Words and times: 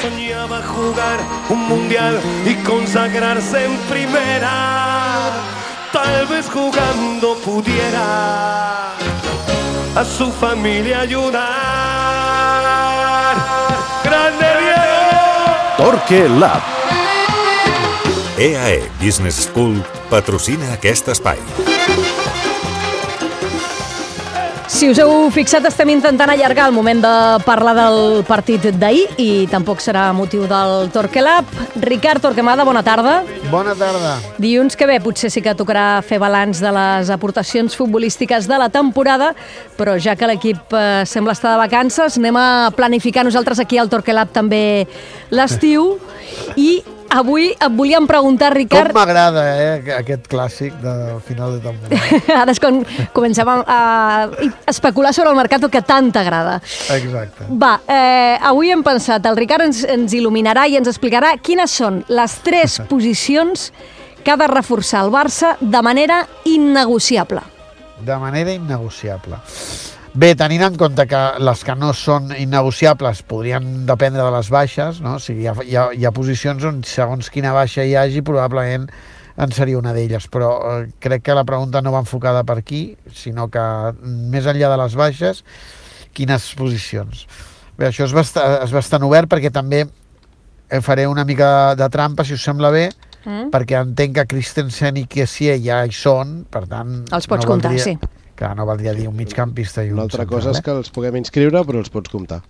soñaba 0.00 0.62
jugar 0.62 1.18
un 1.48 1.68
mundial 1.68 2.20
y 2.46 2.54
consagrarse 2.64 3.64
en 3.64 3.76
primera. 3.90 5.30
Tal 5.92 6.26
vez 6.26 6.48
jugando 6.48 7.34
pudiera 7.44 8.92
a 9.94 10.04
su 10.04 10.30
familia 10.30 11.00
ayudar. 11.00 11.44
¡Grande 14.04 14.46
Diego! 14.60 15.76
Torque 15.76 16.28
Lab. 16.28 16.62
EAE 18.38 18.88
Business 19.00 19.48
School 19.50 19.82
patrocina 20.08 20.72
aquest 20.74 21.08
espai. 21.08 21.38
Si 24.68 24.84
us 24.84 24.98
heu 25.00 25.30
fixat, 25.32 25.64
estem 25.64 25.88
intentant 25.94 26.28
allargar 26.28 26.66
el 26.68 26.74
moment 26.76 27.00
de 27.00 27.12
parlar 27.46 27.72
del 27.72 28.20
partit 28.28 28.66
d'ahir 28.76 29.06
i 29.16 29.46
tampoc 29.48 29.80
serà 29.80 30.10
motiu 30.12 30.44
del 30.46 30.90
Torquelab. 30.92 31.48
Ricard 31.80 32.20
Torquemada, 32.20 32.66
bona 32.68 32.82
tarda. 32.84 33.22
Bona 33.48 33.72
tarda. 33.72 34.18
Dilluns 34.36 34.76
que 34.76 34.86
ve 34.86 34.98
potser 35.00 35.32
sí 35.32 35.40
que 35.40 35.56
tocarà 35.56 36.02
fer 36.04 36.20
balanç 36.20 36.60
de 36.60 36.74
les 36.76 37.08
aportacions 37.10 37.74
futbolístiques 37.80 38.44
de 38.46 38.60
la 38.60 38.68
temporada, 38.68 39.32
però 39.80 39.96
ja 39.96 40.18
que 40.20 40.28
l'equip 40.28 40.76
eh, 40.76 41.02
sembla 41.08 41.32
estar 41.32 41.56
de 41.56 41.62
vacances, 41.64 42.20
anem 42.20 42.36
a 42.36 42.68
planificar 42.76 43.24
nosaltres 43.24 43.64
aquí 43.64 43.80
al 43.80 43.88
Torquelab 43.88 44.36
també 44.36 44.84
l'estiu 45.32 45.94
i 46.60 46.82
Avui 47.08 47.48
et 47.54 47.72
volíem 47.72 48.04
preguntar, 48.06 48.50
Ricard... 48.52 48.92
Com 48.92 49.00
m'agrada, 49.00 49.44
eh, 49.56 49.94
aquest 49.96 50.26
clàssic 50.28 50.74
de 50.82 50.94
final 51.24 51.54
de 51.56 51.62
temporada. 51.64 52.20
Ara 52.42 52.52
és 52.52 52.60
quan 52.60 52.82
comencem 53.16 53.48
a, 53.48 53.56
a 53.64 54.68
especular 54.68 55.14
sobre 55.16 55.32
el 55.32 55.38
mercat 55.38 55.64
que 55.72 55.82
tant 55.82 56.10
t'agrada. 56.12 56.58
Exacte. 56.92 57.48
Va, 57.48 57.78
eh, 57.88 58.36
avui 58.50 58.74
hem 58.74 58.84
pensat, 58.84 59.24
el 59.30 59.38
Ricard 59.40 59.68
ens, 59.70 59.82
ens 59.88 60.16
il·luminarà 60.18 60.66
i 60.68 60.76
ens 60.80 60.90
explicarà 60.92 61.32
quines 61.40 61.78
són 61.80 62.02
les 62.12 62.38
tres 62.44 62.80
posicions 62.92 63.70
que 64.22 64.34
ha 64.34 64.36
de 64.36 64.50
reforçar 64.50 65.06
el 65.06 65.12
Barça 65.14 65.56
de 65.60 65.80
manera 65.82 66.26
innegociable. 66.44 67.40
De 68.04 68.16
manera 68.20 68.52
innegociable. 68.52 69.40
Bé, 70.18 70.32
tenint 70.34 70.64
en 70.66 70.74
compte 70.74 71.04
que 71.06 71.18
les 71.46 71.60
que 71.62 71.74
no 71.78 71.92
són 71.94 72.32
innegociables 72.34 73.20
podrien 73.28 73.66
dependre 73.86 74.24
de 74.24 74.32
les 74.34 74.48
baixes, 74.50 74.98
no? 75.04 75.12
o 75.14 75.22
sigui, 75.22 75.44
hi 75.44 75.46
ha, 75.46 75.54
hi 75.62 75.76
ha, 75.78 75.84
hi 75.94 76.08
ha 76.08 76.10
posicions 76.16 76.64
on 76.66 76.80
segons 76.88 77.28
quina 77.30 77.52
baixa 77.54 77.84
hi 77.86 77.94
hagi 78.00 78.24
probablement 78.26 78.88
en 79.38 79.54
seria 79.54 79.78
una 79.78 79.92
d'elles, 79.94 80.26
però 80.34 80.50
eh, 80.72 80.88
crec 80.98 81.22
que 81.28 81.38
la 81.38 81.46
pregunta 81.46 81.84
no 81.86 81.94
va 81.94 82.02
enfocada 82.02 82.42
per 82.48 82.58
aquí, 82.64 82.82
sinó 83.14 83.46
que 83.46 83.62
més 84.02 84.50
enllà 84.50 84.72
de 84.74 84.82
les 84.82 84.98
baixes, 84.98 85.44
quines 86.18 86.50
posicions. 86.58 87.22
Bé, 87.78 87.92
això 87.92 88.08
és 88.08 88.16
bastant, 88.16 88.58
és 88.66 88.74
bastant 88.74 89.06
obert 89.06 89.30
perquè 89.30 89.54
també 89.54 89.84
faré 90.82 91.06
una 91.06 91.28
mica 91.28 91.76
de 91.78 91.92
trampa, 91.94 92.26
si 92.26 92.34
us 92.34 92.42
sembla 92.42 92.74
bé, 92.74 92.88
mm. 93.22 93.52
perquè 93.54 93.84
entenc 93.84 94.18
que 94.18 94.30
Christensen 94.34 94.98
i 94.98 95.06
Kessie 95.06 95.60
ja 95.62 95.84
hi 95.86 95.94
són, 95.94 96.40
per 96.50 96.66
tant... 96.66 97.04
Els 97.06 97.30
pots 97.30 97.46
no 97.46 97.54
comptar, 97.54 97.76
valdria... 97.76 97.92
sí 97.92 98.17
que 98.38 98.48
no 98.54 98.66
valdria 98.68 98.94
dir 98.94 99.08
un 99.10 99.16
migcampista 99.18 99.82
i 99.82 99.90
un 99.90 99.98
Una 99.98 100.06
altra 100.06 100.26
cosa 100.30 100.54
és 100.54 100.62
que 100.62 100.70
els 100.70 100.92
puguem 100.94 101.18
inscriure, 101.18 101.64
però 101.66 101.82
els 101.82 101.90
pots 101.90 102.12
comptar. 102.12 102.42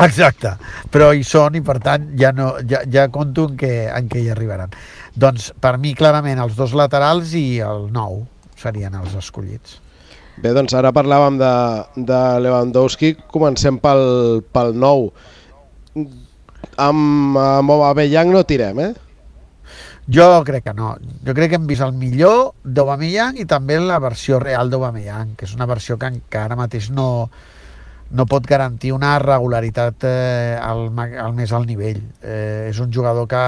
Exacte, 0.00 0.54
però 0.94 1.10
hi 1.12 1.20
són 1.26 1.58
i 1.58 1.60
per 1.64 1.76
tant 1.84 2.06
ja, 2.18 2.30
no, 2.32 2.54
ja, 2.64 2.80
ja 2.88 3.08
compto 3.12 3.44
en 3.50 3.58
què, 3.60 3.72
en 3.92 4.08
què 4.08 4.22
hi 4.22 4.30
arribaran. 4.32 4.72
Doncs 5.12 5.50
per 5.60 5.74
mi 5.82 5.92
clarament 5.98 6.40
els 6.40 6.56
dos 6.56 6.72
laterals 6.78 7.34
i 7.36 7.60
el 7.60 7.90
nou 7.92 8.22
serien 8.56 8.94
els 8.96 9.18
escollits. 9.18 9.80
Bé, 10.40 10.54
doncs 10.56 10.72
ara 10.78 10.94
parlàvem 10.96 11.36
de, 11.40 11.52
de 12.08 12.20
Lewandowski, 12.46 13.12
comencem 13.34 13.76
pel, 13.82 14.40
pel 14.54 14.72
nou. 14.72 15.10
Amb, 16.80 17.36
amb 17.36 17.74
Aubameyang 17.74 18.32
no 18.32 18.46
tirem, 18.48 18.80
eh? 18.80 18.92
Jo 20.12 20.42
crec 20.44 20.64
que 20.66 20.74
no. 20.76 20.96
Jo 21.24 21.32
crec 21.32 21.52
que 21.52 21.56
hem 21.56 21.66
vist 21.66 21.84
el 21.84 21.94
millor 21.96 22.52
d'Aubameyang 22.64 23.38
i 23.40 23.46
també 23.48 23.78
la 23.80 23.96
versió 24.02 24.40
real 24.42 24.68
d'Aubameyang, 24.68 25.36
que 25.38 25.46
és 25.48 25.54
una 25.56 25.68
versió 25.70 25.96
que 25.96 26.10
encara 26.12 26.58
mateix 26.58 26.90
no, 26.92 27.30
no 28.12 28.26
pot 28.28 28.44
garantir 28.50 28.92
una 28.92 29.14
regularitat 29.22 30.04
eh, 30.04 30.58
al, 30.60 30.90
al 30.98 31.32
més 31.38 31.54
alt 31.56 31.70
nivell. 31.70 32.02
Eh, 32.20 32.68
és 32.68 32.82
un 32.84 32.92
jugador 32.92 33.28
que, 33.30 33.42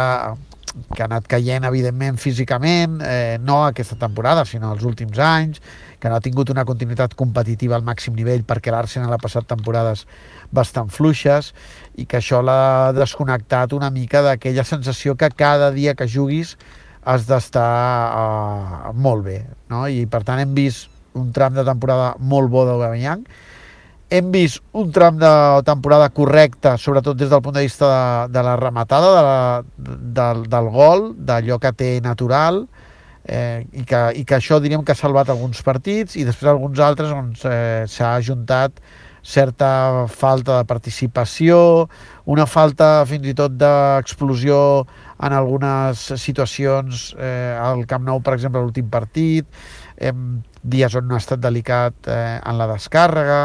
que 0.94 1.02
ha 1.02 1.06
anat 1.06 1.26
caient, 1.30 1.64
evidentment, 1.68 2.18
físicament, 2.18 2.98
eh, 3.06 3.38
no 3.40 3.62
aquesta 3.64 3.96
temporada, 4.00 4.44
sinó 4.44 4.72
els 4.74 4.82
últims 4.86 5.18
anys, 5.22 5.60
que 6.00 6.10
no 6.10 6.18
ha 6.18 6.24
tingut 6.24 6.50
una 6.50 6.66
continuïtat 6.68 7.14
competitiva 7.16 7.78
al 7.78 7.84
màxim 7.86 8.16
nivell 8.18 8.42
perquè 8.44 8.72
l'Arsenal 8.74 9.14
ha 9.14 9.20
passat 9.22 9.46
temporades 9.48 10.04
bastant 10.52 10.90
fluixes 10.92 11.52
i 11.96 12.04
que 12.04 12.18
això 12.18 12.42
l'ha 12.44 12.92
desconnectat 12.96 13.72
una 13.72 13.90
mica 13.94 14.22
d'aquella 14.26 14.66
sensació 14.74 15.16
que 15.16 15.30
cada 15.30 15.70
dia 15.72 15.94
que 15.94 16.10
juguis 16.10 16.56
has 17.04 17.26
d'estar 17.28 17.70
uh, 18.10 18.92
molt 18.96 19.24
bé. 19.24 19.38
No? 19.70 19.86
I 19.88 20.04
per 20.10 20.24
tant 20.24 20.41
hem 20.42 20.54
vist 20.56 20.91
un 21.14 21.30
tram 21.32 21.54
de 21.54 21.64
temporada 21.64 22.14
molt 22.18 22.50
bo 22.50 22.64
d'Aubameyang, 22.66 23.22
hem 24.14 24.30
vist 24.30 24.62
un 24.72 24.91
tram 24.94 25.19
de 25.19 25.30
temporada 25.66 26.08
correcte, 26.14 26.76
sobretot 26.78 27.19
des 27.19 27.30
del 27.32 27.42
punt 27.42 27.56
de 27.56 27.64
vista 27.66 27.88
de, 27.91 28.32
de 28.34 28.42
la 28.47 28.56
rematada, 28.60 29.10
de 29.16 29.22
la, 29.26 29.38
del, 30.19 30.44
del 30.50 30.70
gol, 30.75 31.08
d'allò 31.19 31.58
que 31.62 31.72
té 31.75 31.91
natural, 32.04 32.64
eh, 33.24 33.64
i, 33.72 33.82
que, 33.82 34.03
i 34.20 34.22
que 34.28 34.38
això 34.38 34.60
diríem 34.62 34.84
que 34.84 34.94
ha 34.94 34.98
salvat 34.98 35.32
alguns 35.32 35.64
partits 35.66 36.19
i 36.20 36.26
després 36.28 36.53
alguns 36.53 36.78
altres 36.84 37.10
on 37.14 37.32
eh, 37.50 37.88
s'ha 37.91 38.14
ajuntat 38.20 38.78
certa 39.24 40.04
falta 40.12 40.58
de 40.60 40.69
participació, 40.69 41.88
una 42.28 42.44
falta 42.44 43.06
fins 43.08 43.26
i 43.26 43.34
tot 43.34 43.56
d'explosió 43.56 44.58
en 45.24 45.32
algunes 45.32 46.03
situacions 46.20 47.14
eh, 47.16 47.56
al 47.56 47.86
Camp 47.88 48.04
Nou, 48.04 48.20
per 48.20 48.36
exemple, 48.36 48.60
l'últim 48.60 48.91
partit, 48.92 49.48
eh, 49.97 50.12
dies 50.64 50.94
on 50.97 51.06
no 51.08 51.19
ha 51.19 51.20
estat 51.20 51.42
delicat 51.44 52.08
eh, 52.08 52.41
en 52.41 52.58
la 52.58 52.66
descàrrega. 52.72 53.41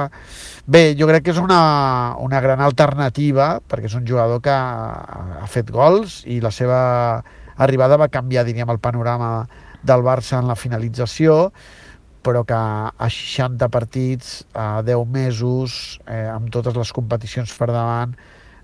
Bé, 0.66 0.96
jo 0.98 1.08
crec 1.10 1.28
que 1.28 1.34
és 1.36 1.42
una, 1.42 2.16
una 2.24 2.40
gran 2.42 2.64
alternativa, 2.64 3.58
perquè 3.60 3.92
és 3.92 3.98
un 4.00 4.08
jugador 4.08 4.42
que 4.46 4.54
ha, 4.54 5.44
ha 5.44 5.50
fet 5.52 5.70
gols 5.76 6.24
i 6.26 6.40
la 6.42 6.54
seva 6.56 6.80
arribada 7.60 8.00
va 8.00 8.08
canviar, 8.08 8.46
diríem, 8.48 8.72
el 8.72 8.80
panorama 8.80 9.44
del 9.84 10.04
Barça 10.06 10.40
en 10.40 10.48
la 10.48 10.56
finalització, 10.60 11.52
però 12.24 12.44
que 12.48 12.56
a 12.56 13.10
60 13.10 13.70
partits, 13.72 14.44
a 14.54 14.82
10 14.84 15.08
mesos, 15.08 16.00
eh, 16.08 16.28
amb 16.28 16.52
totes 16.52 16.76
les 16.76 16.92
competicions 16.96 17.52
per 17.56 17.72
davant, 17.72 18.16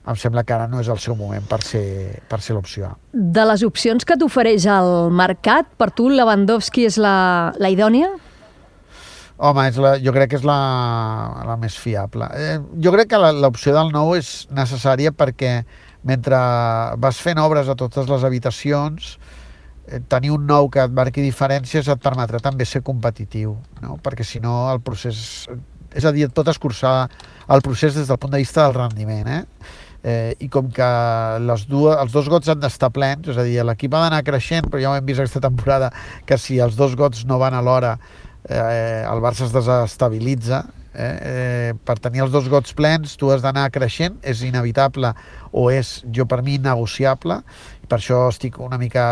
em 0.06 0.18
sembla 0.22 0.44
que 0.46 0.54
ara 0.54 0.68
no 0.70 0.80
és 0.84 0.90
el 0.92 1.00
seu 1.02 1.16
moment 1.18 1.46
per 1.50 1.62
ser, 1.66 2.22
per 2.30 2.38
ser 2.46 2.54
l'opció 2.54 2.92
A. 2.92 2.94
De 3.12 3.46
les 3.50 3.64
opcions 3.66 4.06
que 4.06 4.18
t'ofereix 4.22 4.68
el 4.70 4.92
mercat, 5.10 5.72
per 5.80 5.90
tu 5.98 6.12
Lewandowski 6.12 6.86
és 6.86 7.00
la, 7.02 7.16
la 7.58 7.72
idònia? 7.74 8.12
Home, 9.38 9.66
és 9.68 9.78
la, 9.84 9.96
jo 10.00 10.14
crec 10.16 10.32
que 10.32 10.40
és 10.40 10.46
la, 10.48 10.60
la 11.44 11.58
més 11.60 11.76
fiable. 11.76 12.30
Eh, 12.40 12.60
jo 12.80 12.94
crec 12.96 13.12
que 13.12 13.20
l'opció 13.36 13.74
del 13.76 13.92
nou 13.92 14.14
és 14.16 14.46
necessària 14.56 15.12
perquè 15.12 15.58
mentre 16.08 16.38
vas 17.02 17.20
fent 17.20 17.42
obres 17.42 17.68
a 17.68 17.76
totes 17.76 18.08
les 18.08 18.24
habitacions, 18.24 19.18
Eh, 19.88 20.02
tenir 20.10 20.32
un 20.34 20.48
nou 20.50 20.66
que 20.74 20.82
et 20.82 20.94
marqui 20.98 21.22
diferències 21.22 21.86
et 21.94 22.02
permetrà 22.02 22.40
també 22.42 22.66
ser 22.66 22.82
competitiu, 22.82 23.54
no? 23.84 24.00
perquè 24.02 24.26
si 24.26 24.42
no 24.42 24.66
el 24.72 24.82
procés... 24.82 25.46
És 25.96 26.04
a 26.04 26.12
dir, 26.12 26.26
et 26.26 26.34
pot 26.36 26.48
escurçar 26.50 27.06
el 27.54 27.62
procés 27.64 27.94
des 27.96 28.10
del 28.10 28.18
punt 28.20 28.34
de 28.34 28.42
vista 28.42 28.66
del 28.66 28.74
rendiment. 28.76 29.30
Eh? 29.30 29.70
Eh, 30.04 30.32
I 30.44 30.50
com 30.52 30.72
que 30.74 30.88
les 31.46 31.68
dues, 31.70 31.94
els 32.02 32.12
dos 32.12 32.28
gots 32.34 32.50
han 32.52 32.60
d'estar 32.60 32.90
plens, 32.96 33.30
és 33.32 33.38
a 33.38 33.46
dir, 33.46 33.62
l'equip 33.64 33.94
ha 33.94 34.02
d'anar 34.08 34.24
creixent, 34.26 34.68
però 34.72 34.82
ja 34.82 34.92
ho 34.92 34.98
hem 34.98 35.06
vist 35.06 35.22
aquesta 35.22 35.44
temporada, 35.46 35.92
que 36.26 36.40
si 36.42 36.58
els 36.60 36.76
dos 36.76 36.98
gots 36.98 37.24
no 37.30 37.38
van 37.40 37.56
a 37.56 37.62
l'hora, 37.64 37.94
eh, 38.50 39.06
el 39.06 39.22
Barça 39.24 39.46
es 39.46 39.54
desestabilitza, 39.54 40.66
eh, 40.96 41.20
eh, 41.22 41.74
per 41.86 41.98
tenir 42.00 42.24
els 42.26 42.32
dos 42.34 42.48
gots 42.50 42.74
plens 42.78 43.18
tu 43.20 43.32
has 43.34 43.44
d'anar 43.44 43.68
creixent, 43.74 44.18
és 44.24 44.44
inevitable 44.48 45.12
o 45.52 45.68
és, 45.72 45.98
jo 46.16 46.26
per 46.30 46.42
mi, 46.46 46.58
negociable 46.62 47.42
per 47.90 48.00
això 48.00 48.26
estic 48.32 48.60
una 48.64 48.80
mica 48.82 49.06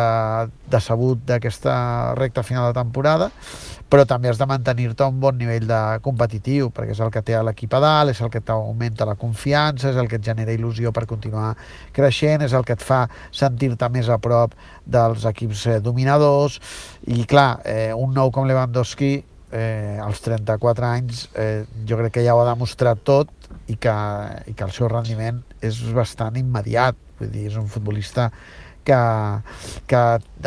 decebut 0.71 1.23
d'aquesta 1.27 1.75
recta 2.17 2.43
final 2.43 2.69
de 2.69 2.77
temporada, 2.77 3.29
però 3.93 4.07
també 4.09 4.31
has 4.31 4.39
de 4.41 4.47
mantenir-te 4.49 5.05
a 5.05 5.09
un 5.11 5.19
bon 5.21 5.37
nivell 5.37 5.67
de 5.69 5.81
competitiu, 6.05 6.71
perquè 6.73 6.95
és 6.95 7.01
el 7.03 7.11
que 7.13 7.21
té 7.21 7.37
l'equip 7.37 7.75
a 7.77 7.81
dalt, 7.83 8.13
és 8.15 8.21
el 8.25 8.31
que 8.33 8.41
t'augmenta 8.41 9.05
la 9.05 9.13
confiança, 9.19 9.91
és 9.91 9.99
el 10.01 10.09
que 10.09 10.17
et 10.17 10.25
genera 10.25 10.55
il·lusió 10.55 10.89
per 10.95 11.05
continuar 11.09 11.51
creixent, 11.93 12.41
és 12.41 12.55
el 12.57 12.65
que 12.65 12.73
et 12.73 12.81
fa 12.81 13.03
sentir-te 13.29 13.89
més 13.93 14.09
a 14.09 14.17
prop 14.17 14.55
dels 14.85 15.27
equips 15.29 15.67
eh, 15.67 15.77
dominadors, 15.85 16.57
i 17.05 17.27
clar, 17.29 17.61
eh, 17.69 17.93
un 17.93 18.17
nou 18.17 18.33
com 18.33 18.49
Lewandowski, 18.49 19.13
eh, 19.53 19.99
als 20.01 20.21
34 20.25 20.89
anys, 20.89 21.29
eh, 21.35 21.63
jo 21.85 22.01
crec 22.01 22.17
que 22.17 22.25
ja 22.25 22.33
ho 22.33 22.41
ha 22.41 22.49
demostrat 22.49 23.05
tot 23.05 23.29
i 23.69 23.77
que, 23.77 23.93
i 24.49 24.57
que 24.57 24.65
el 24.65 24.73
seu 24.73 24.89
rendiment 24.89 25.43
és 25.61 25.77
bastant 25.93 26.35
immediat, 26.41 26.97
vull 27.19 27.29
dir, 27.29 27.45
és 27.51 27.61
un 27.61 27.69
futbolista 27.69 28.31
que, 28.85 28.99
que 29.87 30.01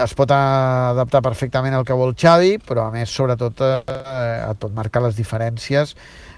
es 0.04 0.14
pot 0.18 0.30
adaptar 0.32 1.22
perfectament 1.24 1.74
al 1.74 1.84
que 1.88 1.96
vol 1.96 2.14
Xavi, 2.18 2.56
però 2.62 2.86
a 2.88 2.92
més, 2.94 3.10
sobretot, 3.10 3.60
eh, 3.64 3.80
et 4.50 4.60
pot 4.62 4.74
marcar 4.76 5.02
les 5.06 5.16
diferències 5.18 5.94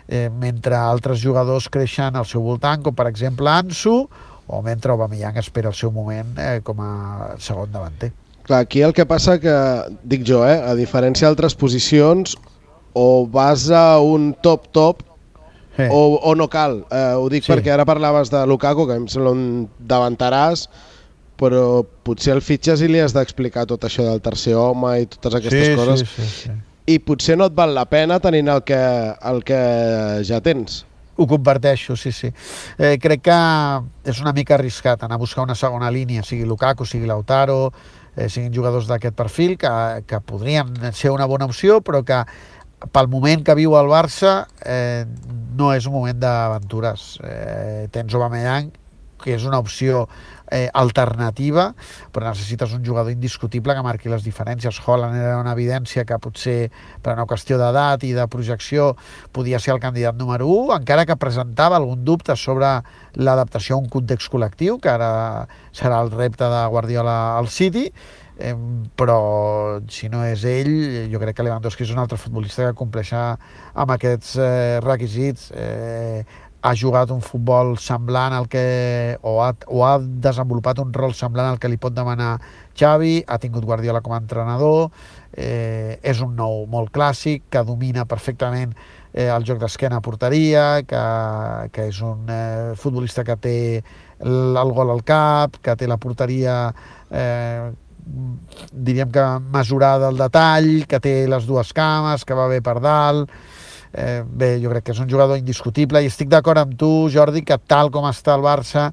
eh, 0.09 0.29
mentre 0.31 0.77
altres 0.79 1.21
jugadors 1.21 1.69
creixen 1.69 2.17
al 2.17 2.27
seu 2.27 2.43
voltant, 2.43 2.83
com 2.83 2.95
per 2.97 3.09
exemple 3.11 3.51
Ansu 3.51 3.99
o 4.49 4.63
mentre 4.65 4.95
Aubameyang 4.95 5.37
espera 5.43 5.69
el 5.69 5.77
seu 5.77 5.93
moment 5.93 6.39
eh, 6.41 6.61
com 6.65 6.81
a 6.81 7.35
segon 7.39 7.73
davanter. 7.75 8.13
Clar, 8.49 8.63
aquí 8.65 8.81
el 8.81 8.95
que 8.97 9.05
passa 9.05 9.37
que, 9.43 9.53
dic 10.09 10.23
jo, 10.25 10.41
eh, 10.49 10.57
a 10.57 10.73
diferència 10.79 11.29
d'altres 11.29 11.55
posicions, 11.59 12.39
o 12.97 13.27
vas 13.31 13.69
a 13.71 13.99
un 14.01 14.33
top-top 14.43 15.05
Eh. 15.79 15.87
o, 15.93 16.19
o 16.19 16.35
no 16.35 16.49
cal. 16.51 16.81
Eh, 16.91 17.15
ho 17.15 17.29
dic 17.31 17.45
Sí. 17.45 17.47
sí. 17.47 17.53
perquè 17.53 17.71
ara 17.71 17.85
parlaves 17.87 18.33
de 18.33 18.41
Lukaku, 18.51 18.83
que 18.89 18.97
em 18.99 19.05
sembla 19.07 19.31
un 19.31 19.69
davantaràs, 19.79 20.65
però 21.39 21.85
potser 22.05 22.35
el 22.35 22.43
fitxes 22.43 22.83
i 22.83 22.89
li 22.91 23.01
has 23.03 23.15
d'explicar 23.15 23.67
tot 23.71 23.87
això 23.87 24.05
del 24.09 24.23
tercer 24.25 24.57
home 24.59 24.97
i 25.03 25.07
totes 25.07 25.39
aquestes 25.39 25.79
coses. 25.79 26.03
Sí, 26.03 26.27
sí, 26.27 26.29
sí. 26.49 26.57
I 26.89 26.99
potser 27.05 27.37
no 27.39 27.47
et 27.51 27.57
val 27.57 27.75
la 27.77 27.85
pena 27.89 28.19
tenint 28.25 28.49
el 28.49 28.63
que, 28.67 28.79
el 29.31 29.43
que 29.47 29.59
ja 30.27 30.41
tens. 30.45 30.83
Ho 31.19 31.27
comparteixo, 31.27 31.97
sí, 31.99 32.13
sí. 32.15 32.31
Eh, 32.79 32.97
crec 33.03 33.25
que 33.27 33.39
és 34.09 34.21
una 34.23 34.33
mica 34.33 34.55
arriscat 34.57 35.03
anar 35.03 35.19
a 35.19 35.23
buscar 35.23 35.45
una 35.45 35.57
segona 35.59 35.91
línia, 35.91 36.23
sigui 36.23 36.47
Lukaku, 36.47 36.87
sigui 36.87 37.11
Lautaro, 37.11 37.73
eh, 38.15 38.29
siguin 38.31 38.55
jugadors 38.55 38.87
d'aquest 38.91 39.17
perfil, 39.19 39.57
que, 39.59 39.73
que 40.07 40.23
podrien 40.23 40.71
ser 40.95 41.11
una 41.11 41.27
bona 41.27 41.51
opció, 41.51 41.81
però 41.83 42.05
que 42.07 42.23
pel 42.95 43.11
moment 43.11 43.43
que 43.45 43.57
viu 43.59 43.75
el 43.79 43.91
Barça 43.91 44.45
eh, 44.63 45.05
no 45.59 45.73
és 45.75 45.87
un 45.91 45.99
moment 45.99 46.19
d'aventures. 46.23 47.09
Eh, 47.27 47.87
tens 47.95 48.15
Aubameyang, 48.15 48.71
que 49.19 49.35
és 49.35 49.45
una 49.45 49.59
opció 49.59 50.07
eh, 50.51 50.69
alternativa, 50.73 51.73
però 52.13 52.29
necessites 52.29 52.73
un 52.77 52.85
jugador 52.85 53.13
indiscutible 53.13 53.75
que 53.75 53.85
marqui 53.85 54.13
les 54.13 54.25
diferències. 54.27 54.81
Holland 54.85 55.17
era 55.17 55.39
una 55.41 55.55
evidència 55.57 56.05
que 56.09 56.19
potser 56.23 56.59
per 57.03 57.17
una 57.17 57.27
qüestió 57.29 57.59
d'edat 57.61 58.05
i 58.09 58.15
de 58.17 58.29
projecció 58.31 58.95
podia 59.33 59.61
ser 59.61 59.75
el 59.75 59.83
candidat 59.83 60.17
número 60.19 60.49
1, 60.49 60.79
encara 60.81 61.07
que 61.07 61.19
presentava 61.19 61.77
algun 61.77 62.05
dubte 62.05 62.37
sobre 62.37 62.79
l'adaptació 63.19 63.77
a 63.77 63.83
un 63.83 63.91
context 63.93 64.31
col·lectiu, 64.33 64.79
que 64.81 64.91
ara 64.93 65.11
serà 65.73 66.01
el 66.05 66.13
repte 66.15 66.49
de 66.49 66.65
Guardiola 66.73 67.19
al 67.39 67.49
City, 67.53 67.89
eh, 68.39 68.55
però 68.97 69.81
si 69.91 70.09
no 70.09 70.23
és 70.25 70.45
ell, 70.47 70.73
jo 71.13 71.21
crec 71.21 71.37
que 71.37 71.47
Lewandowski 71.47 71.85
és 71.85 71.95
un 71.95 72.03
altre 72.03 72.19
futbolista 72.21 72.69
que 72.69 72.79
compleix 72.79 73.13
amb 73.19 73.95
aquests 73.97 74.37
eh, 74.39 74.79
requisits. 74.85 75.51
Eh, 75.55 76.23
ha 76.61 76.75
jugat 76.75 77.11
un 77.15 77.21
futbol 77.23 77.77
semblant 77.79 78.35
al 78.35 78.49
que 78.51 79.17
o 79.23 79.39
ha, 79.45 79.53
o 79.67 79.85
ha 79.87 79.97
desenvolupat 79.99 80.81
un 80.83 80.93
rol 80.93 81.15
semblant 81.15 81.53
al 81.53 81.59
que 81.63 81.71
li 81.71 81.79
pot 81.79 81.95
demanar 81.95 82.37
Xavi, 82.79 83.23
ha 83.27 83.39
tingut 83.39 83.67
Guardiola 83.67 84.03
com 84.03 84.15
a 84.15 84.21
entrenador, 84.23 84.91
eh, 85.33 85.99
és 86.03 86.21
un 86.23 86.35
nou 86.39 86.65
molt 86.71 86.91
clàssic, 86.95 87.47
que 87.51 87.63
domina 87.67 88.07
perfectament 88.11 88.75
eh, 89.13 89.29
el 89.31 89.47
joc 89.47 89.63
d'esquena 89.63 89.99
a 89.99 90.05
porteria, 90.05 90.83
que, 90.87 91.03
que 91.75 91.89
és 91.93 92.01
un 92.03 92.31
eh, 92.31 92.75
futbolista 92.79 93.25
que 93.27 93.37
té 93.39 93.59
el, 94.19 94.73
gol 94.75 94.91
al 94.91 95.05
cap, 95.07 95.61
que 95.63 95.77
té 95.79 95.87
la 95.87 95.99
porteria 95.99 96.59
eh, 97.11 97.71
diríem 98.73 99.11
que 99.13 99.25
mesurada 99.53 100.09
al 100.09 100.19
detall, 100.19 100.87
que 100.89 101.01
té 101.03 101.15
les 101.29 101.47
dues 101.47 101.73
cames, 101.77 102.25
que 102.25 102.37
va 102.37 102.49
bé 102.51 102.61
per 102.65 102.79
dalt, 102.83 103.31
eh, 103.93 104.23
bé, 104.25 104.57
jo 104.63 104.73
crec 104.73 104.89
que 104.89 104.97
és 104.97 105.01
un 105.03 105.09
jugador 105.11 105.39
indiscutible 105.41 106.03
i 106.03 106.11
estic 106.11 106.31
d'acord 106.33 106.61
amb 106.61 106.77
tu, 106.79 107.09
Jordi, 107.13 107.45
que 107.47 107.59
tal 107.67 107.93
com 107.95 108.09
està 108.09 108.35
el 108.37 108.45
Barça, 108.45 108.91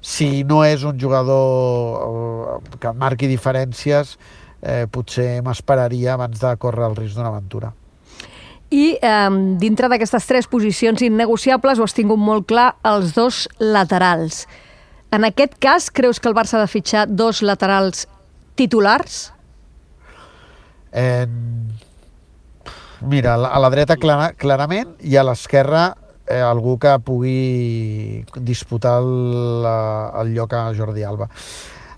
si 0.00 0.44
no 0.44 0.62
és 0.64 0.84
un 0.86 0.98
jugador 1.00 2.60
eh, 2.60 2.76
que 2.82 2.92
marqui 2.94 3.30
diferències, 3.30 4.16
eh, 4.62 4.84
potser 4.90 5.42
m'esperaria 5.42 6.14
abans 6.14 6.40
de 6.40 6.54
córrer 6.62 6.86
el 6.90 6.96
risc 6.98 7.16
d'una 7.18 7.32
aventura. 7.32 7.72
I 8.70 8.96
eh, 8.98 9.30
dintre 9.62 9.90
d'aquestes 9.90 10.26
tres 10.26 10.48
posicions 10.50 11.02
innegociables 11.06 11.78
ho 11.78 11.86
has 11.86 11.94
tingut 11.94 12.18
molt 12.18 12.48
clar, 12.50 12.72
els 12.86 13.14
dos 13.14 13.46
laterals. 13.62 14.44
En 15.14 15.24
aquest 15.24 15.54
cas, 15.62 15.90
creus 15.94 16.18
que 16.18 16.28
el 16.28 16.34
Barça 16.34 16.58
ha 16.58 16.64
de 16.64 16.70
fitxar 16.70 17.06
dos 17.08 17.42
laterals 17.46 18.06
titulars? 18.58 19.30
Eh, 20.92 21.26
mira, 23.00 23.34
a 23.34 23.58
la- 23.60 23.70
dreta 23.70 23.96
clara, 23.96 24.32
clarament 24.32 24.94
i 25.00 25.16
a 25.16 25.24
l'esquerra 25.24 25.96
eh, 26.28 26.40
algú 26.40 26.78
que 26.78 26.98
pugui 27.04 28.24
disputar 28.40 28.98
el, 29.02 29.64
eh, 29.66 30.20
el 30.22 30.34
lloc 30.34 30.52
a 30.54 30.72
Jordi 30.74 31.02
Alba. 31.06 31.28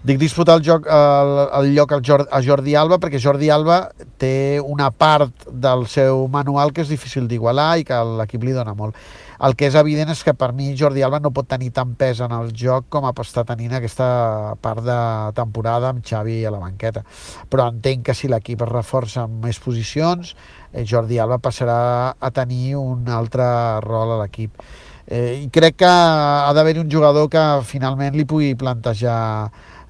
Dic 0.07 0.21
disputar 0.21 0.55
el, 0.55 0.63
joc, 0.63 0.85
el, 0.87 1.31
el 1.59 1.73
lloc 1.75 1.93
al 1.93 2.03
Jordi, 2.07 2.29
a 2.31 2.39
Jordi 2.45 2.75
Alba 2.79 3.01
perquè 3.03 3.19
Jordi 3.19 3.49
Alba 3.51 3.81
té 4.23 4.61
una 4.63 4.93
part 4.95 5.49
del 5.51 5.89
seu 5.91 6.29
manual 6.31 6.71
que 6.71 6.85
és 6.85 6.93
difícil 6.93 7.27
d'igualar 7.27 7.73
i 7.81 7.87
que 7.89 7.99
l'equip 8.21 8.47
li 8.47 8.55
dona 8.55 8.77
molt. 8.79 8.95
El 9.43 9.57
que 9.59 9.67
és 9.67 9.75
evident 9.79 10.11
és 10.15 10.23
que 10.23 10.37
per 10.39 10.53
mi 10.55 10.71
Jordi 10.79 11.03
Alba 11.03 11.19
no 11.23 11.33
pot 11.35 11.49
tenir 11.51 11.73
tant 11.75 11.97
pes 11.99 12.23
en 12.23 12.31
el 12.35 12.53
joc 12.55 12.87
com 12.95 13.09
està 13.11 13.43
tenint 13.47 13.75
aquesta 13.75 14.55
part 14.63 14.87
de 14.87 14.99
temporada 15.35 15.91
amb 15.91 16.07
Xavi 16.07 16.45
a 16.47 16.55
la 16.55 16.63
banqueta. 16.63 17.03
Però 17.51 17.67
entenc 17.67 18.07
que 18.07 18.15
si 18.15 18.31
l'equip 18.31 18.63
es 18.63 18.71
reforça 18.71 19.25
amb 19.27 19.47
més 19.47 19.59
posicions, 19.59 20.37
eh, 20.73 20.85
Jordi 20.87 21.19
Alba 21.19 21.39
passarà 21.43 22.15
a 22.19 22.31
tenir 22.31 22.77
un 22.79 23.09
altre 23.11 23.47
rol 23.83 24.15
a 24.15 24.21
l'equip. 24.23 24.63
Eh, 25.09 25.43
I 25.43 25.49
crec 25.51 25.79
que 25.83 25.91
ha 25.91 26.53
d'haver-hi 26.55 26.83
un 26.85 26.91
jugador 26.91 27.31
que 27.33 27.43
finalment 27.65 28.15
li 28.15 28.27
pugui 28.29 28.55
plantejar 28.55 29.19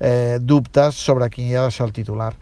eh, 0.00 0.38
dubtes 0.40 0.94
sobre 0.94 1.30
qui 1.30 1.54
ha 1.54 1.68
de 1.68 1.70
ser 1.74 1.86
el 1.86 1.92
titular. 1.92 2.32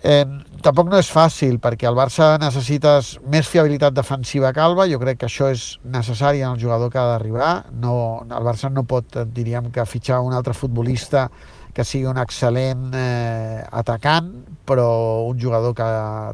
Eh, 0.00 0.24
tampoc 0.64 0.88
no 0.88 0.96
és 0.96 1.10
fàcil 1.12 1.58
perquè 1.60 1.84
el 1.84 1.96
Barça 1.98 2.38
necessites 2.40 3.18
més 3.28 3.48
fiabilitat 3.48 3.92
defensiva 3.92 4.48
que 4.56 4.62
Alba, 4.64 4.86
jo 4.88 4.96
crec 5.02 5.18
que 5.20 5.28
això 5.28 5.50
és 5.52 5.74
necessari 5.84 6.40
en 6.40 6.54
el 6.54 6.62
jugador 6.62 6.88
que 6.88 6.96
ha 6.96 7.04
d'arribar 7.10 7.50
no, 7.82 8.22
el 8.24 8.46
Barça 8.46 8.70
no 8.72 8.86
pot, 8.88 9.18
eh, 9.20 9.26
diríem 9.28 9.68
que 9.74 9.84
fitxar 9.84 10.22
un 10.24 10.32
altre 10.32 10.56
futbolista 10.56 11.26
que 11.76 11.84
sigui 11.84 12.08
un 12.08 12.16
excel·lent 12.16 12.96
eh, 12.96 13.60
atacant 13.76 14.32
però 14.64 14.88
un 15.28 15.36
jugador 15.36 15.76
que 15.76 15.90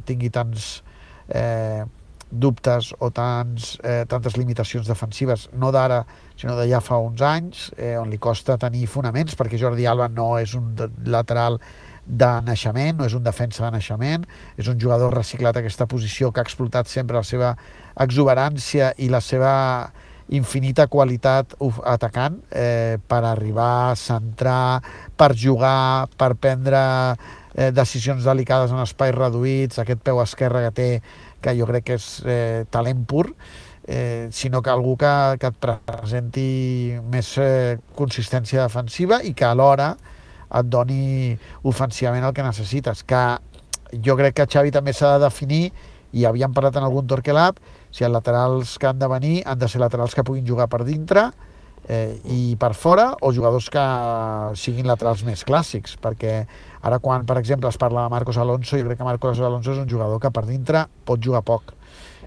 tingui 0.07 0.31
tants 0.31 0.85
eh, 1.27 1.83
dubtes 2.31 2.93
o 2.99 3.11
tants, 3.14 3.78
eh, 3.82 4.05
tantes 4.08 4.37
limitacions 4.37 4.87
defensives, 4.87 5.49
no 5.52 5.70
d'ara, 5.73 6.05
sinó 6.37 6.56
de 6.58 6.67
ja 6.69 6.81
fa 6.81 6.99
uns 6.99 7.23
anys, 7.23 7.70
eh, 7.76 7.96
on 7.99 8.11
li 8.11 8.19
costa 8.19 8.58
tenir 8.58 8.87
fonaments, 8.87 9.37
perquè 9.37 9.58
Jordi 9.58 9.87
Alba 9.87 10.08
no 10.08 10.37
és 10.38 10.55
un 10.55 10.75
lateral 11.06 11.61
de 12.06 12.31
naixement, 12.46 12.99
no 12.99 13.06
és 13.06 13.14
un 13.14 13.23
defensa 13.23 13.64
de 13.64 13.70
naixement, 13.75 14.26
és 14.56 14.69
un 14.69 14.78
jugador 14.81 15.14
reciclat 15.14 15.56
a 15.56 15.62
aquesta 15.62 15.87
posició 15.87 16.32
que 16.32 16.40
ha 16.40 16.46
explotat 16.46 16.87
sempre 16.87 17.17
la 17.17 17.25
seva 17.26 17.56
exuberància 17.99 18.93
i 18.99 19.08
la 19.08 19.20
seva 19.20 19.93
infinita 20.28 20.88
qualitat 20.90 21.55
atacant 21.87 22.40
eh, 22.50 22.99
per 22.99 23.23
arribar 23.25 23.94
centrar, 23.99 24.82
per 25.17 25.34
jugar, 25.38 26.09
per 26.18 26.35
prendre 26.35 26.80
eh, 27.54 27.71
decisions 27.71 28.26
delicades 28.26 28.75
en 28.75 28.83
espais 28.83 29.14
reduïts, 29.14 29.78
aquest 29.78 30.02
peu 30.02 30.21
esquerre 30.23 30.66
que 30.66 30.75
té, 30.75 30.88
que 31.40 31.55
jo 31.59 31.66
crec 31.69 31.87
que 31.87 31.97
és 31.99 32.07
eh, 32.26 32.64
talent 32.71 33.05
pur, 33.09 33.31
eh, 33.87 34.28
sinó 34.33 34.62
que 34.62 34.71
algú 34.71 34.97
que, 34.99 35.12
que 35.40 35.50
et 35.52 35.69
presenti 35.87 36.49
més 37.12 37.33
eh, 37.38 37.78
consistència 37.95 38.66
defensiva 38.66 39.23
i 39.23 39.35
que 39.35 39.47
alhora 39.47 39.95
et 40.47 40.71
doni 40.71 41.37
ofensivament 41.66 42.25
el 42.26 42.35
que 42.35 42.47
necessites. 42.47 43.02
Que 43.07 43.23
jo 44.02 44.16
crec 44.19 44.37
que 44.40 44.49
Xavi 44.50 44.75
també 44.75 44.95
s'ha 44.95 45.16
de 45.16 45.26
definir, 45.26 45.64
i 46.16 46.25
havíem 46.25 46.55
parlat 46.55 46.78
en 46.78 46.87
algun 46.87 47.07
Torquelab, 47.11 47.59
si 47.93 48.05
els 48.07 48.14
laterals 48.14 48.76
que 48.78 48.88
han 48.88 48.99
de 48.99 49.09
venir 49.11 49.37
han 49.47 49.59
de 49.59 49.69
ser 49.69 49.81
laterals 49.83 50.14
que 50.14 50.25
puguin 50.25 50.47
jugar 50.47 50.69
per 50.73 50.85
dintre 50.87 51.31
eh, 51.88 52.19
i 52.25 52.57
per 52.59 52.75
fora, 52.75 53.12
o 53.23 53.33
jugadors 53.33 53.69
que 53.71 53.85
siguin 54.59 54.88
laterals 54.90 55.23
més 55.26 55.45
clàssics, 55.47 55.97
perquè 56.02 56.40
ara 56.87 56.99
quan, 57.02 57.26
per 57.26 57.38
exemple, 57.38 57.71
es 57.71 57.78
parla 57.78 58.07
de 58.07 58.12
Marcos 58.12 58.38
Alonso, 58.38 58.78
jo 58.78 58.87
crec 58.88 58.99
que 58.99 59.07
Marcos 59.07 59.40
Alonso 59.40 59.75
és 59.75 59.83
un 59.83 59.88
jugador 59.90 60.21
que 60.23 60.33
per 60.35 60.47
dintre 60.49 60.87
pot 61.07 61.23
jugar 61.23 61.45
poc, 61.47 61.73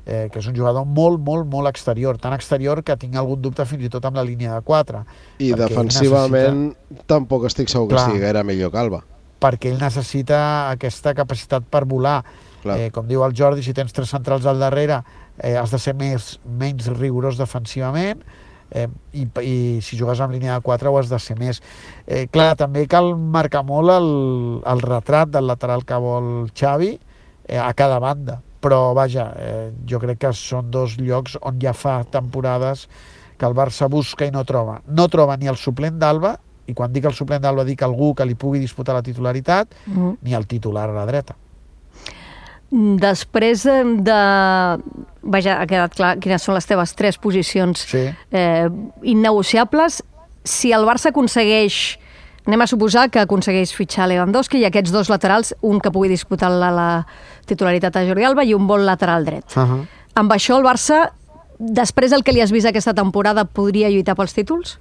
eh, 0.06 0.28
que 0.32 0.39
és 0.39 0.48
un 0.48 0.56
jugador 0.56 0.88
molt, 0.88 1.20
molt, 1.20 1.48
molt 1.51 1.72
exterior, 1.72 2.18
tan 2.18 2.34
exterior 2.34 2.84
que 2.84 2.98
tinc 2.98 3.16
algun 3.20 3.42
dubte 3.42 3.68
fins 3.68 3.86
i 3.86 3.92
tot 3.92 4.06
amb 4.08 4.20
la 4.20 4.25
línia 4.28 4.56
de 4.56 4.66
4. 4.66 5.06
I 5.44 5.54
defensivament 5.60 6.70
tampoc 7.08 7.50
estic 7.51 7.72
segur 7.72 7.89
que 7.89 7.98
Clar. 7.98 8.10
sigui 8.10 8.24
gaire 8.24 8.44
millor 8.48 8.72
que 8.72 8.84
Alba. 8.84 9.04
perquè 9.39 9.70
ell 9.72 9.80
necessita 9.80 10.70
aquesta 10.70 11.13
capacitat 11.16 11.63
per 11.63 11.86
volar. 11.88 12.25
Clar. 12.60 12.75
Eh, 12.75 12.89
com 12.92 13.06
diu 13.08 13.24
el 13.24 13.32
Jordi, 13.32 13.63
si 13.63 13.72
tens 13.72 13.94
tres 13.96 14.10
centrals 14.12 14.44
al 14.46 14.60
darrere 14.60 14.98
eh, 15.38 15.56
has 15.56 15.72
de 15.72 15.80
ser 15.80 15.94
més, 15.96 16.42
menys 16.44 16.89
rigorós 16.92 17.38
defensivament 17.39 18.20
eh, 18.72 18.88
i, 19.14 19.26
i 19.42 19.56
si 19.82 19.98
jugues 20.00 20.20
amb 20.22 20.34
línia 20.34 20.56
de 20.58 20.62
4 20.66 20.92
ho 20.92 20.98
has 21.00 21.10
de 21.10 21.20
ser 21.20 21.38
més. 21.40 21.62
Eh, 22.08 22.28
clar, 22.32 22.56
també 22.56 22.86
cal 22.88 23.16
marcar 23.18 23.64
molt 23.66 23.90
el, 23.94 24.10
el 24.66 24.82
retrat 24.86 25.30
del 25.34 25.48
lateral 25.48 25.86
que 25.86 25.98
vol 26.02 26.50
Xavi 26.54 26.92
eh, 27.48 27.58
a 27.58 27.72
cada 27.74 28.00
banda, 28.00 28.42
però 28.62 28.94
vaja, 28.94 29.30
eh, 29.40 29.72
jo 29.88 30.00
crec 30.00 30.20
que 30.26 30.34
són 30.36 30.70
dos 30.72 30.98
llocs 31.00 31.38
on 31.42 31.60
ja 31.62 31.74
fa 31.74 32.04
temporades 32.04 32.88
que 33.40 33.48
el 33.48 33.56
Barça 33.56 33.88
busca 33.88 34.26
i 34.28 34.32
no 34.36 34.44
troba. 34.44 34.82
No 34.88 35.08
troba 35.08 35.38
ni 35.40 35.48
el 35.48 35.56
suplent 35.56 35.96
d'Alba, 36.00 36.34
i 36.68 36.74
quan 36.76 36.92
dic 36.94 37.06
el 37.08 37.16
suplent 37.16 37.42
d'Alba 37.42 37.64
dic 37.66 37.82
algú 37.82 38.12
que 38.14 38.26
li 38.28 38.36
pugui 38.36 38.60
disputar 38.60 38.94
la 38.94 39.02
titularitat, 39.02 39.72
Mm. 39.88 40.18
ni 40.22 40.34
el 40.36 40.46
titular 40.46 40.90
a 40.90 40.94
la 40.94 41.06
dreta. 41.08 41.36
Després 42.72 43.64
de... 43.66 44.20
Vaja, 45.30 45.56
ha 45.62 45.66
quedat 45.68 45.96
clar 45.98 46.12
quines 46.22 46.44
són 46.46 46.56
les 46.56 46.66
teves 46.70 46.94
tres 46.96 47.18
posicions 47.18 47.82
Sí. 47.90 48.06
eh, 48.32 48.68
innegociables. 49.04 50.04
si 50.44 50.72
el 50.72 50.86
Barça 50.88 51.10
aconsegueix 51.12 52.00
anem 52.48 52.62
a 52.62 52.68
suposar 52.68 53.10
que 53.12 53.20
aconsegueix 53.20 53.74
fitxar 53.76 54.08
Lewandowski 54.08 54.58
i 54.58 54.66
aquests 54.66 54.92
dos 54.92 55.10
laterals, 55.10 55.54
un 55.62 55.80
que 55.80 55.92
pugui 55.92 56.10
disputar 56.10 56.50
la, 56.50 56.72
la 56.72 57.06
titularitat 57.46 57.96
a 58.00 58.06
Jordi 58.08 58.24
Alba 58.26 58.44
i 58.44 58.56
un 58.56 58.66
bon 58.66 58.86
lateral 58.86 59.26
dret. 59.26 59.46
Uh 59.56 59.62
-huh. 59.62 59.86
Amb 60.16 60.32
això 60.32 60.58
el 60.58 60.64
Barça, 60.64 61.12
després 61.60 62.10
del 62.10 62.24
que 62.24 62.32
li 62.32 62.42
has 62.42 62.52
vist 62.52 62.66
aquesta 62.66 62.94
temporada, 62.94 63.46
podria 63.46 63.90
lluitar 63.90 64.16
pels 64.16 64.34
títols? 64.34 64.80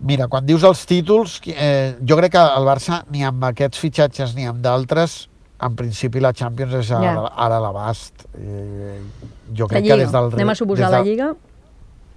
Mira, 0.00 0.28
quan 0.30 0.46
dius 0.46 0.62
els 0.62 0.84
títols, 0.86 1.40
eh, 1.50 1.96
jo 2.06 2.16
crec 2.16 2.32
que 2.36 2.38
el 2.42 2.66
Barça, 2.68 3.00
ni 3.10 3.24
amb 3.26 3.42
aquests 3.48 3.80
fitxatges 3.82 4.34
ni 4.36 4.46
amb 4.46 4.60
d'altres, 4.62 5.28
en 5.60 5.74
principi 5.74 6.20
la 6.22 6.30
Champions 6.32 6.74
és 6.78 6.90
ara, 6.94 7.02
Ja. 7.16 7.32
ara 7.34 7.58
l'abast. 7.58 8.28
Eh, 8.38 9.00
jo 9.52 9.66
crec 9.66 9.84
que 9.88 9.96
des 9.96 10.12
del... 10.12 10.30
Anem 10.32 10.48
a 10.50 10.54
suposar 10.54 10.90
des 10.90 10.98
la 10.98 11.02
Lliga. 11.02 11.32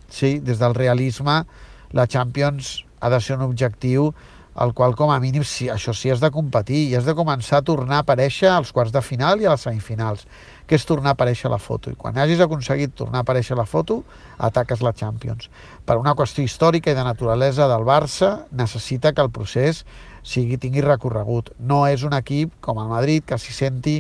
Sí, 0.10 0.40
des 0.40 0.60
del 0.60 0.76
realisme, 0.76 1.44
la 1.92 2.06
Champions 2.06 2.86
ha 3.00 3.10
de 3.10 3.20
ser 3.20 3.38
un 3.38 3.42
objectiu 3.48 4.14
al 4.54 4.74
qual, 4.76 4.94
com 4.96 5.10
a 5.10 5.20
mínim, 5.20 5.44
sí, 5.44 5.70
això 5.72 5.94
sí, 5.96 6.12
has 6.12 6.20
de 6.20 6.30
competir 6.30 6.90
i 6.92 6.96
has 6.96 7.06
de 7.08 7.16
començar 7.16 7.62
a 7.62 7.66
tornar 7.66 8.02
a 8.02 8.04
aparèixer 8.04 8.50
als 8.52 8.72
quarts 8.76 8.92
de 8.92 9.02
final 9.02 9.42
i 9.42 9.46
a 9.48 9.52
les 9.56 9.62
semifinals, 9.62 10.28
que 10.72 10.78
és 10.80 10.86
tornar 10.88 11.12
a 11.12 11.16
aparèixer 11.18 11.50
a 11.50 11.52
la 11.52 11.60
foto. 11.60 11.92
I 11.92 11.98
quan 12.00 12.16
hagis 12.16 12.40
aconseguit 12.40 12.94
tornar 12.96 13.20
a 13.20 13.26
aparèixer 13.26 13.58
a 13.58 13.60
la 13.60 13.66
foto, 13.68 13.98
ataques 14.40 14.80
la 14.80 14.94
Champions. 14.96 15.50
Per 15.84 15.98
una 16.00 16.14
qüestió 16.16 16.46
històrica 16.48 16.94
i 16.94 16.96
de 16.96 17.04
naturalesa 17.04 17.68
del 17.68 17.84
Barça, 17.84 18.46
necessita 18.56 19.12
que 19.12 19.20
el 19.20 19.34
procés 19.36 19.84
sigui, 20.24 20.56
tingui 20.56 20.80
recorregut. 20.86 21.52
No 21.60 21.82
és 21.90 22.06
un 22.08 22.16
equip 22.16 22.54
com 22.64 22.80
el 22.80 22.88
Madrid 22.88 23.28
que 23.28 23.36
s'hi 23.36 23.52
senti 23.52 23.98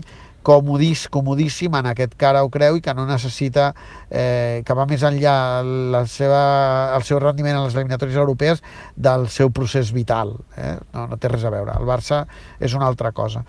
comodís, 0.47 1.03
comodíssim 1.11 1.75
en 1.75 1.91
aquest 1.91 2.15
cara 2.17 2.45
ho 2.45 2.49
creu 2.49 2.79
i 2.79 2.81
que 2.81 2.95
no 2.95 3.03
necessita 3.05 3.73
eh, 4.07 4.63
que 4.65 4.77
va 4.79 4.87
més 4.89 5.03
enllà 5.03 5.35
la 5.91 6.05
seva, 6.07 6.41
el 6.95 7.03
seu 7.03 7.19
rendiment 7.19 7.59
en 7.59 7.67
les 7.67 7.75
eliminatòries 7.75 8.17
europees 8.23 8.63
del 8.95 9.27
seu 9.27 9.51
procés 9.51 9.91
vital. 9.91 10.37
Eh? 10.55 10.77
No, 10.95 11.05
no 11.11 11.19
té 11.19 11.35
res 11.35 11.43
a 11.43 11.51
veure. 11.53 11.75
El 11.75 11.91
Barça 11.91 12.23
és 12.63 12.79
una 12.79 12.87
altra 12.87 13.11
cosa. 13.11 13.43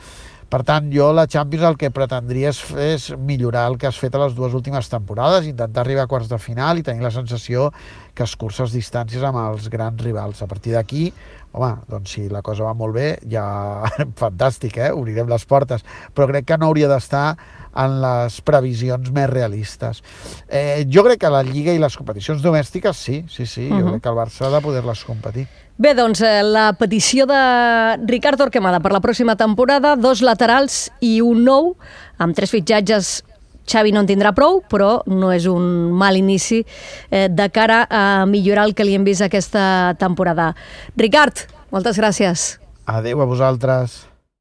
Per 0.53 0.59
tant, 0.69 0.91
jo 0.93 1.07
la 1.17 1.23
Champions 1.33 1.65
el 1.65 1.79
que 1.81 1.89
pretendria 1.97 2.51
és, 2.53 2.59
és 2.77 3.07
millorar 3.17 3.63
el 3.71 3.79
que 3.81 3.87
has 3.89 3.97
fet 3.97 4.13
a 4.13 4.21
les 4.21 4.35
dues 4.37 4.53
últimes 4.53 4.91
temporades, 4.93 5.47
intentar 5.49 5.81
arribar 5.81 6.05
a 6.05 6.11
quarts 6.11 6.29
de 6.29 6.37
final 6.37 6.77
i 6.77 6.85
tenir 6.85 7.01
la 7.01 7.13
sensació 7.15 7.71
que 8.13 8.27
escurces 8.29 8.75
distàncies 8.77 9.25
amb 9.25 9.41
els 9.41 9.71
grans 9.73 10.05
rivals. 10.05 10.43
A 10.45 10.51
partir 10.51 10.75
d'aquí, 10.77 11.07
home, 11.53 11.73
doncs 11.89 12.17
si 12.17 12.29
la 12.33 12.43
cosa 12.45 12.67
va 12.69 12.75
molt 12.77 12.97
bé, 12.97 13.09
ja 13.31 13.45
fantàstic, 14.23 14.79
eh? 14.79 14.93
Obrirem 14.93 15.31
les 15.31 15.45
portes. 15.49 15.85
Però 16.15 16.29
crec 16.31 16.49
que 16.49 16.59
no 16.59 16.71
hauria 16.71 16.91
d'estar 16.91 17.27
en 17.73 17.99
les 18.03 18.39
previsions 18.45 19.09
més 19.15 19.29
realistes. 19.31 20.03
Eh, 20.49 20.85
jo 20.93 21.05
crec 21.07 21.23
que 21.23 21.33
la 21.33 21.43
Lliga 21.47 21.73
i 21.73 21.81
les 21.81 21.97
competicions 21.97 22.43
domèstiques, 22.45 22.97
sí, 22.97 23.25
sí, 23.29 23.47
sí, 23.47 23.69
uh 23.69 23.73
-huh. 23.73 23.81
jo 23.81 23.91
crec 23.91 24.03
que 24.03 24.09
el 24.09 24.17
Barça 24.17 24.47
ha 24.47 24.51
de 24.51 24.61
poder-les 24.61 25.05
competir. 25.05 25.47
Bé, 25.79 25.95
doncs 25.95 26.21
eh, 26.21 26.43
la 26.43 26.75
petició 26.75 27.27
de 27.27 27.97
Ricard 28.07 28.39
Torquemada 28.39 28.81
per 28.81 28.93
la 28.93 29.01
pròxima 29.01 29.37
temporada, 29.37 29.97
dos 29.97 30.21
laterals 30.21 30.91
i 31.01 31.21
un 31.21 31.45
nou, 31.45 31.77
amb 32.19 32.37
tres 32.37 32.51
fitxatges 32.51 33.25
Xavi 33.69 33.93
no 33.95 34.03
en 34.03 34.11
tindrà 34.11 34.35
prou, 34.37 34.61
però 34.69 35.01
no 35.07 35.33
és 35.33 35.47
un 35.51 35.93
mal 35.97 36.19
inici 36.19 36.63
eh, 37.11 37.29
de 37.31 37.49
cara 37.55 37.85
a 37.89 38.05
millorar 38.27 38.69
el 38.69 38.75
que 38.75 38.87
li 38.87 38.97
hem 38.99 39.05
vist 39.07 39.25
aquesta 39.25 39.95
temporada. 40.01 40.53
Ricard, 40.97 41.47
moltes 41.75 42.01
gràcies. 42.01 42.57
Adéu 42.87 43.23
a 43.23 43.29
vosaltres. 43.29 44.12